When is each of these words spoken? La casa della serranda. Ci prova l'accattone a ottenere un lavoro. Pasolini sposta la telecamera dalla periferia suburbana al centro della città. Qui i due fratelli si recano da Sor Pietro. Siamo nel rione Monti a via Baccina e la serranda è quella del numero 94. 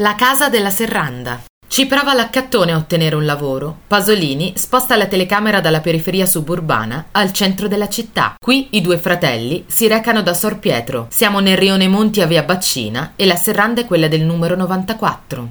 La 0.00 0.14
casa 0.14 0.48
della 0.48 0.70
serranda. 0.70 1.42
Ci 1.68 1.86
prova 1.86 2.14
l'accattone 2.14 2.72
a 2.72 2.76
ottenere 2.78 3.16
un 3.16 3.26
lavoro. 3.26 3.80
Pasolini 3.86 4.54
sposta 4.56 4.96
la 4.96 5.04
telecamera 5.06 5.60
dalla 5.60 5.80
periferia 5.80 6.24
suburbana 6.24 7.08
al 7.10 7.32
centro 7.32 7.68
della 7.68 7.88
città. 7.90 8.34
Qui 8.42 8.68
i 8.70 8.80
due 8.80 8.96
fratelli 8.96 9.64
si 9.66 9.86
recano 9.88 10.22
da 10.22 10.32
Sor 10.32 10.58
Pietro. 10.58 11.06
Siamo 11.10 11.40
nel 11.40 11.58
rione 11.58 11.86
Monti 11.86 12.22
a 12.22 12.26
via 12.26 12.44
Baccina 12.44 13.12
e 13.14 13.26
la 13.26 13.36
serranda 13.36 13.82
è 13.82 13.84
quella 13.84 14.08
del 14.08 14.22
numero 14.22 14.56
94. 14.56 15.48